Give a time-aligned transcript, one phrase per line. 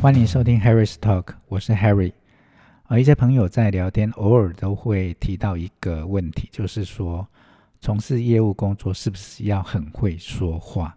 [0.00, 2.12] 欢迎收听 Harry's Talk，我是 Harry。
[2.84, 7.26] 啊，一些朋友在聊天，偶尔都会提到一个问题，就是说，
[7.80, 10.96] 从事业务工作是不是要很会说话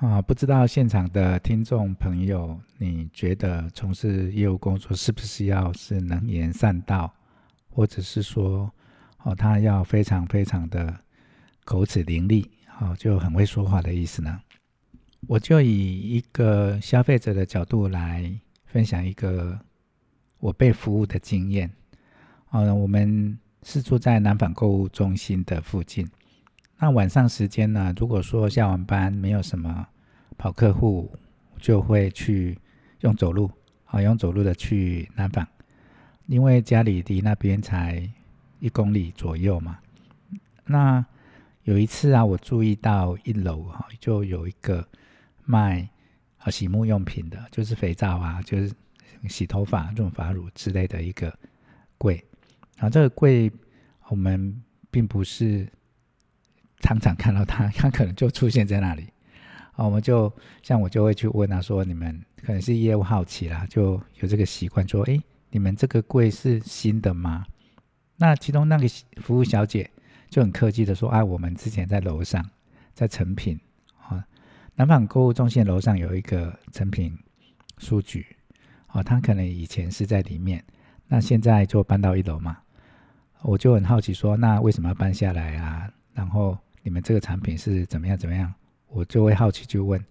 [0.00, 0.20] 啊？
[0.20, 7.14] 不知道现场的听众朋友，你觉得从事业务工作是不是要是能言善道，
[7.70, 8.68] 或者是说，
[9.22, 10.92] 哦，他要非常非常的
[11.64, 12.44] 口齿伶俐，
[12.80, 14.40] 哦，就很会说话的意思呢？
[15.28, 18.30] 我就以一个消费者的角度来
[18.66, 19.58] 分享一个
[20.40, 21.70] 我被服务的经验。
[22.50, 26.06] 啊，我们是住在南纺购物中心的附近。
[26.78, 29.86] 那晚上时间呢，如果说下完班没有什么
[30.36, 31.10] 跑客户，
[31.58, 32.58] 就会去
[33.00, 33.48] 用走路，
[33.86, 35.46] 啊，用走路的去南纺，
[36.26, 38.06] 因为家里离那边才
[38.58, 39.78] 一公里左右嘛。
[40.64, 41.06] 那
[41.62, 44.86] 有一次啊，我注意到一楼哈，就有一个。
[45.44, 45.88] 卖
[46.38, 48.72] 啊洗沐用品的，就是肥皂啊，就是
[49.28, 51.36] 洗头发、润发乳之类的一个
[51.98, 52.22] 柜。
[52.76, 53.50] 然后这个柜
[54.08, 55.66] 我们并不是
[56.80, 59.08] 常常看到它， 它可能就出现在那里。
[59.72, 60.30] 啊，我们就
[60.62, 65.18] 像我就会去问他说：“你们可能是业务好奇啦，就有这个习惯说，哎，
[65.50, 67.46] 你们这个柜是新的吗？”
[68.16, 68.86] 那其中那个
[69.22, 69.90] 服务小姐
[70.28, 72.44] 就很客气的说：“啊，我们之前在楼上，
[72.92, 73.58] 在成品。”
[74.74, 77.16] 南纺购物中心楼上有一个成品
[77.76, 78.24] 书局，
[78.92, 80.64] 哦，他可能以前是在里面，
[81.06, 82.56] 那现在就搬到一楼嘛。
[83.42, 85.92] 我就很好奇说，那为什么要搬下来啊？
[86.14, 88.52] 然后你们这个产品是怎么样怎么样？
[88.88, 90.02] 我就会好奇就问。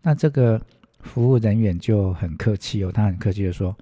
[0.00, 0.60] 那这个
[1.00, 3.76] 服务人员就很客气哦，他很客气的说，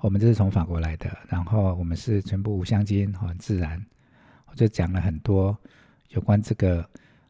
[0.00, 3.80] 我们这是从法国来的，然后我们是全部无香精，很自然。
[4.46, 5.56] 我就讲了很多
[6.08, 6.84] 有关这个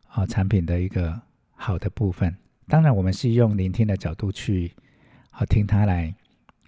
[0.07, 1.21] 啊产品的一个。
[1.61, 2.34] 好的部分，
[2.69, 4.73] 当然我们是用聆听的角度去
[5.28, 6.14] 好听他来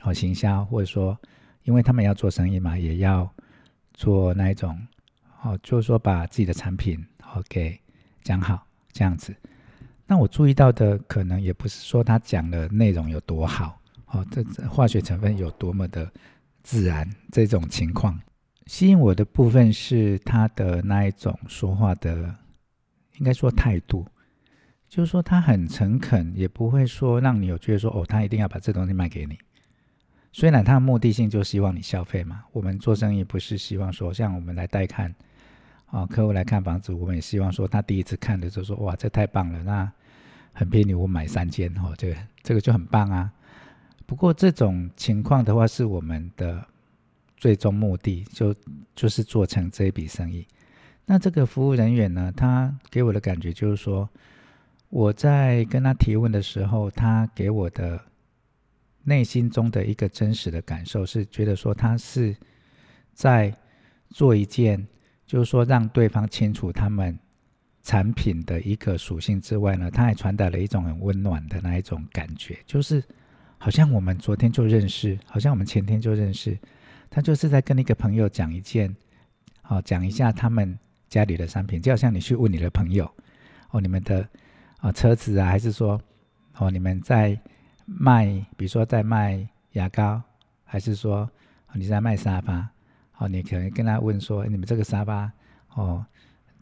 [0.00, 1.16] 好行销，或者说，
[1.62, 3.32] 因为他们要做生意嘛，也要
[3.94, 4.76] 做那一种
[5.38, 7.78] 好，就是说把自己的产品好给
[8.24, 9.34] 讲好这样子。
[10.06, 16.12] 那我注意到的可能也不是说他讲的内容有多好，哦，这化学成分有多么的
[16.64, 18.20] 自然这种情况，
[18.66, 22.34] 吸引我的部分是他的那一种说话的，
[23.18, 24.04] 应该说态度。
[24.90, 29.38] 就是说他很诚恳，也不会说让你有觉得说哦，他一定要把这东西卖给你。
[30.32, 35.14] 虽然他的目的性就希望你消费嘛，我们做生意不是希望说像我们来带看
[35.86, 39.92] 啊，客户来看房子，我们也希望说他第一次看的时候说哇，这太棒了，那
[40.52, 43.32] 很便宜，我买三间哦，这个这个就很棒啊。
[44.06, 46.66] 不过这种情况的话，是我们的
[47.36, 48.52] 最终目的就
[48.96, 50.44] 就是做成这一笔生意。
[51.06, 54.08] 那这个服务人员呢，他给我的感觉就是说。
[54.90, 57.98] 我在跟他提问的时候，他给我的
[59.04, 62.36] 内心中的一个真实的感受是，觉得说他是
[63.14, 63.54] 在
[64.08, 64.84] 做一件，
[65.24, 67.16] 就是说让对方清楚他们
[67.84, 73.00] 产品的一个属性之外呢，他还传达了一种很温暖的那一种感觉，就是
[73.58, 76.58] 好像我们昨天就认识，好像我们前天就认识，
[77.08, 78.92] 他就是在跟一个朋友讲一件，
[79.68, 80.76] 哦，讲一下他们
[81.08, 83.08] 家里的商品，就好像你去问你的朋友，
[83.70, 84.28] 哦，你们的。
[84.80, 86.00] 啊，车子啊，还是说，
[86.56, 87.38] 哦，你们在
[87.84, 88.24] 卖，
[88.56, 90.20] 比如说在卖牙膏，
[90.64, 91.30] 还是说
[91.74, 92.66] 你在卖沙发？
[93.18, 95.30] 哦，你可能跟他问说，你们这个沙发，
[95.74, 96.04] 哦，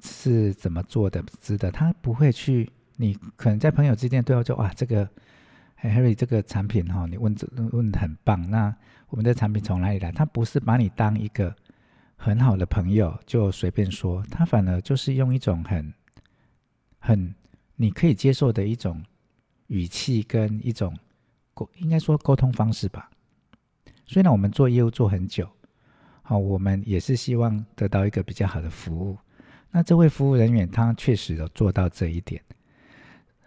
[0.03, 1.23] 是怎么做的？
[1.41, 1.71] 值得？
[1.71, 5.09] 他不会去，你可能在朋友之间对我说，哇，这个
[5.81, 8.51] ，Harry 这个产品哈，你问这问的很棒。
[8.51, 8.75] 那
[9.11, 10.11] 我们的产品从哪里来？
[10.11, 11.55] 他不是把你当一个
[12.17, 15.95] 很好的朋友就随便说，他反而就是用一种很，
[16.99, 17.33] 很。
[17.81, 19.01] 你可以接受的一种
[19.69, 20.93] 语气跟一种
[21.55, 23.09] 沟，应该说沟通方式吧。
[24.05, 25.49] 虽然我们做业务做很久，
[26.23, 29.17] 好，我们也是希望得到一个比较好的服务。
[29.71, 32.43] 那这位服务人员他确实有做到这一点，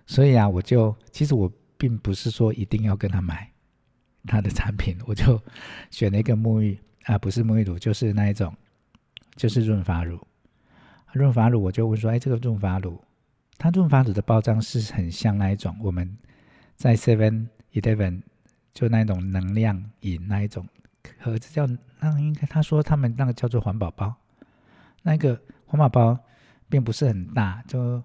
[0.06, 3.52] 所以啊，我就其实我并不是说一定要跟他买
[4.26, 5.42] 他的产品， 我就
[5.90, 8.56] 选了一个沐浴啊，不是沐浴乳，就是那一种，
[9.36, 10.26] 就是润发乳。
[11.12, 13.04] 润发乳，我就问说，哎，这个润发乳。
[13.62, 16.18] 它润发乳的包装是很像那一种，我们
[16.76, 18.24] 在 Seven Eleven
[18.74, 20.68] 就那一种能量饮那一种
[21.20, 21.68] 盒子叫
[22.00, 24.16] 那应该他说他们那个叫做环保包，
[25.04, 26.18] 那个环保包
[26.70, 28.02] 并不是很大，就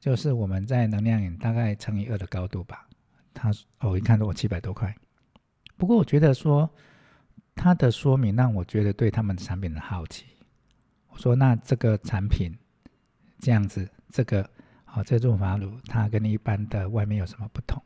[0.00, 2.84] 就是我们在能量饮大概乘以二的高度吧。
[3.32, 4.92] 他哦，一看到我七百多块。
[5.76, 6.68] 不过我觉得说
[7.54, 10.24] 他的说明让我觉得对他们的产品的好奇。
[11.10, 12.52] 我说那这个产品
[13.38, 14.50] 这样子，这个。
[14.94, 17.82] 好，这润发乳它跟一般的外面有什么不同？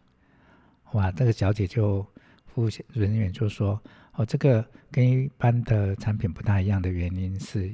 [0.91, 2.05] 哇，这个小姐就
[2.47, 3.81] 服务人员就说
[4.15, 7.73] ：“哦，这个跟一般的产品不大一样的原因是，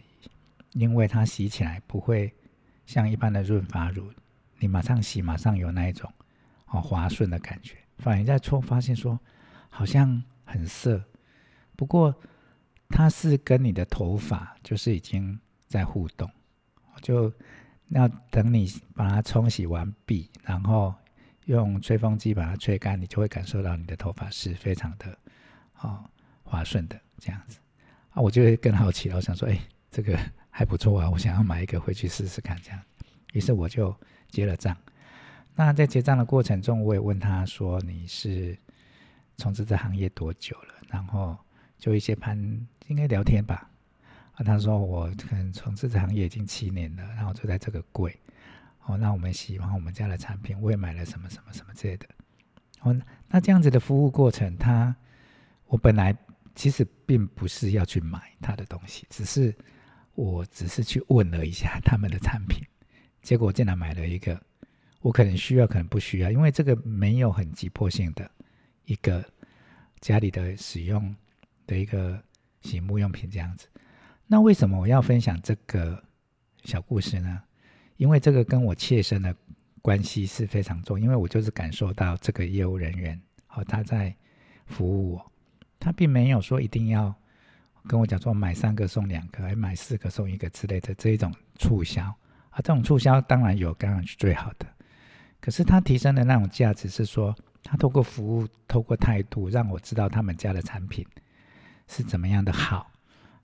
[0.73, 2.31] 因为它洗起来不会
[2.85, 4.13] 像一般的润发乳，
[4.59, 6.13] 你马上洗马上有那一种
[6.67, 9.19] 哦滑顺的感觉，反而在搓发现说
[9.71, 11.03] 好像很涩。
[11.75, 12.15] 不过
[12.91, 16.31] 它是跟你的头发就是已经在互动，
[17.01, 17.33] 就
[17.89, 20.95] 要等你把它冲洗完毕，然后。”
[21.47, 25.19] 用吹风机把它吹干，你就会感受到你的头发是非常的
[25.81, 26.09] 哦
[26.45, 27.59] 滑顺的这样子
[28.11, 29.59] 啊，我就会更好奇了，我想说，哎，
[29.91, 30.17] 这个
[30.51, 32.81] 还不错啊，我想要买一个回去试试看这样。
[33.33, 33.93] 于是我就
[34.29, 34.75] 结了账。
[35.57, 38.57] 那在结账的过程中，我也问他说：“你是
[39.37, 41.37] 从事这行业多久了？”然后
[41.77, 42.39] 就一些盘
[42.87, 43.69] 应该聊天吧。
[44.33, 48.19] 啊，他说我可能从事这行业已经七年了，然后就在这个柜。
[48.87, 52.07] 哦，那我们喜欢我们家的产品，我也买了什么什么什么之类的。
[52.81, 52.97] 哦，
[53.29, 54.95] 那这样子的服务过程，他
[55.67, 56.17] 我本来
[56.55, 59.55] 其实并不是要去买他的东西，只是
[60.15, 62.67] 我只是去问了一下他们的产品，
[63.23, 64.43] 结果竟然买了一个
[65.01, 68.29] 我可能需要，可能不需要，因为这个没有很急迫性的
[68.87, 69.25] 一个
[70.01, 71.15] 家里的使用
[71.69, 72.21] 的一个
[72.63, 73.69] 洗沐用品这样子。
[74.33, 76.03] 那为什么我要分享这个
[76.65, 77.43] 小故事呢？
[77.99, 79.37] 因为这个跟我切身的
[79.83, 83.21] 关系是非常重，因为我就是感受到这个业务人员
[83.51, 84.17] 哦，他在
[84.65, 85.33] 服务我，
[85.79, 87.15] 他并没有说一定要
[87.87, 92.03] 跟我讲说买三个送两个，还买四个送一个之类的这一种促销
[92.49, 94.67] 啊，这种促销当然有，当然是最好的。
[95.41, 101.07] 可是他提升的那种价值是说，他透过服务，透过态度，让我知道他们家的产品
[101.87, 102.91] 是怎么样的好，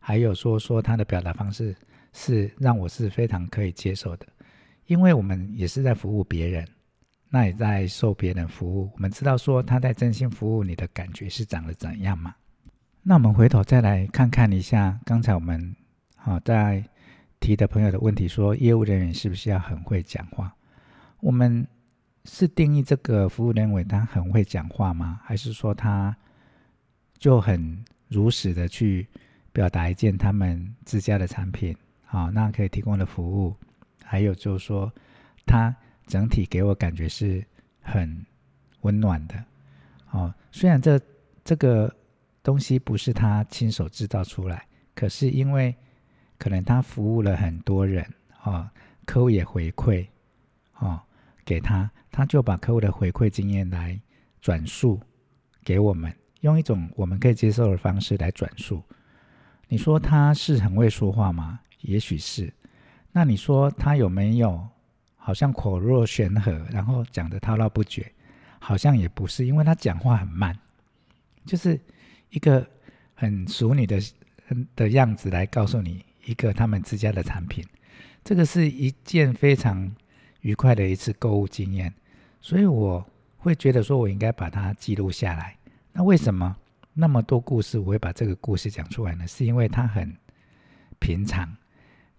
[0.09, 1.77] 还有说说他的表达方式
[2.15, 4.27] 是让我是非常可以接受的。
[4.87, 6.67] 因为我们也是在服务别人，
[7.29, 8.91] 那也在受别人服务。
[8.95, 12.35] 我们知道说他在真心服务你的感觉是长得怎样吗？
[13.03, 15.77] 那我们回头再来看看一下刚才我们
[16.17, 16.83] 好在
[17.39, 20.51] 提的朋友的问题，说业务人员是不是要很会讲话？
[21.21, 21.69] 我们
[22.25, 25.21] 是定义这个服务人员他很会讲话吗？
[25.23, 26.17] 还是说他
[27.19, 29.07] 就很如实的去
[29.59, 31.77] 表达一件他们自家的产品？
[32.05, 33.57] 好，那可以提供的服务。
[34.05, 34.89] 还有就是说，
[35.45, 35.75] 他
[36.07, 37.45] 整体给我感觉是
[37.81, 38.25] 很
[38.83, 39.45] 温暖的，
[40.13, 41.01] 哦，虽然这
[41.43, 41.93] 这个
[42.41, 44.65] 东西不是他亲手制造出来，
[44.95, 45.75] 可是因为
[46.39, 48.07] 可能他服务了很多人，
[48.45, 48.71] 哦，
[49.05, 50.07] 客户也回馈，
[50.79, 51.03] 哦，
[51.45, 54.01] 给他，他就把客户的回馈经验来
[54.41, 55.01] 转述
[55.65, 58.81] 给我们，用一种我们可以接受的方式来转述。
[59.69, 61.61] 你说他是很会说话吗？
[61.82, 62.53] 也许是。
[63.12, 64.67] 那你说他有没有
[65.17, 68.11] 好像口若悬河，然后讲得滔滔不绝？
[68.59, 70.56] 好像也不是，因为他讲话很慢，
[71.47, 71.79] 就是
[72.31, 72.67] 一个
[73.15, 74.00] 很淑女的
[74.75, 77.64] 的样子来告诉你一个他们自家的产品。
[78.25, 79.91] 这个是一件非常
[80.41, 81.93] 愉快的一次购物经验，
[82.41, 83.05] 所以我
[83.38, 85.56] 会觉得说我应该把它记录下来。
[85.93, 86.56] 那为什么
[87.00, 89.25] 那么多故事我会把这个故事讲出来呢？
[89.29, 90.12] 是因为它很
[90.99, 91.56] 平常，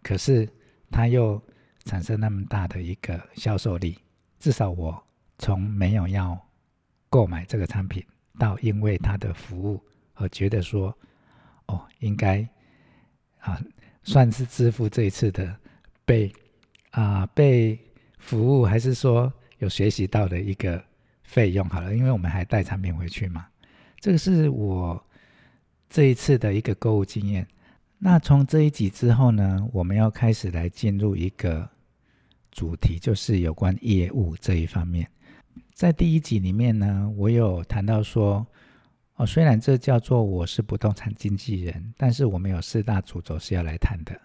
[0.01, 0.47] 可是。
[0.91, 1.39] 它又
[1.85, 3.95] 产生那么大的一个销售力，
[4.39, 4.99] 至少我
[5.37, 6.35] 从没有要
[7.11, 8.03] 购买这个产品，
[8.39, 9.79] 到因为它的服务
[10.15, 10.91] 而觉得说，
[11.67, 12.41] 哦，应该
[13.37, 13.61] 啊，
[14.01, 15.55] 算是支付这一次的
[16.05, 16.33] 被
[16.89, 17.79] 啊被
[18.17, 20.83] 服务，还是说有学习到的一个
[21.21, 23.45] 费用好了，因为我们还带产品回去嘛。
[23.99, 25.01] 这个是我
[25.89, 27.47] 这一次的一个购物经验。
[27.97, 31.69] 那从这一集之后呢，我们要开始来进入一个
[32.51, 35.09] 主题，就是有关业务这一方面。
[35.73, 38.45] 在第一集里面呢，我有谈到说，
[39.15, 44.19] 哦，虽然这叫做我是不动产经纪人，但是我们有四大主轴是要来谈的，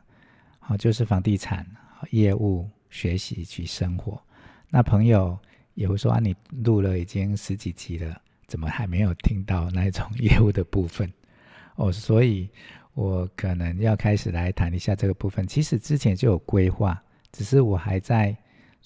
[0.60, 1.66] 好，就是房地产、
[2.10, 4.22] 业务、学习及生活。
[4.68, 5.36] 那朋友
[5.74, 11.12] 也会说啊，你录了已经十几集了，怎么还没有听到那种业务的部分？
[11.76, 12.48] 哦，所以。
[12.94, 15.44] 我可能要开始来谈一下这个部分。
[15.48, 18.36] 其实之前就有规划，只是我还在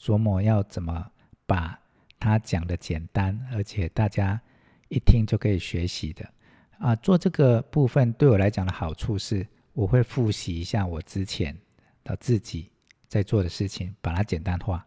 [0.01, 1.07] 琢磨要怎么
[1.45, 1.79] 把
[2.19, 4.41] 它讲得简单，而且大家
[4.89, 6.27] 一听就可以学习的。
[6.79, 11.55] 啊，做这个部分对我来讲的好处是，我会复习一下我之前
[12.03, 12.73] 的自己
[13.09, 14.87] 在做的事情，把它简单化。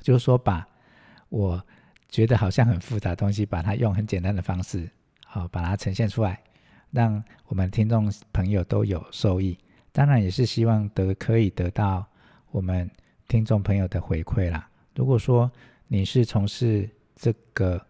[0.00, 0.66] 就是说，把
[1.28, 1.64] 我
[2.14, 4.88] 觉得好像很复杂的东西，把它用很简单的方式，
[5.26, 6.40] 好，把它呈现出来。
[6.92, 9.58] 让我们听众朋友都有受益，
[9.90, 12.06] 当然也是希望得可以得到
[12.52, 12.88] 我们
[13.26, 14.70] 听众朋友的回馈啦。
[14.94, 15.50] 如果说
[15.88, 17.84] 你是从事这个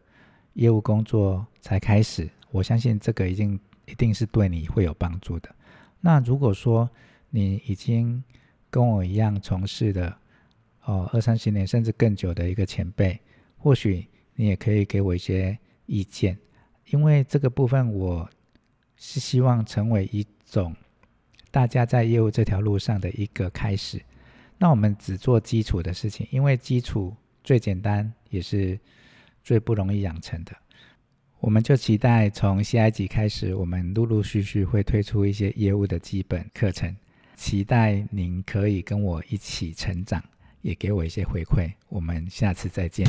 [0.55, 5.55] 业务工作才开始，我相信这个一定一定是对你会有帮助的。
[6.01, 6.89] 那如果说
[7.29, 8.25] 你已经
[8.71, 10.17] 跟我一样从事的
[10.85, 13.21] 哦二三十年甚至更久的一个前辈，
[13.59, 16.37] 或许你也可以给我一些意见，
[16.91, 18.29] 因为这个部分我
[18.97, 20.75] 是希望成为一种
[21.51, 24.01] 大家在业务这条路上的一个开始。
[24.59, 28.79] 那我们只做基础的事情，因为基础最简单，也是
[29.43, 30.53] 最不容易养成的。
[31.41, 36.97] 我们就期待从下一集开始，我们陆陆续续会推出一些业务的基本课程，
[37.35, 40.23] 期待您可以跟我一起成长，
[40.63, 41.71] 也给我一些回馈。
[41.89, 43.07] 我们下次再见。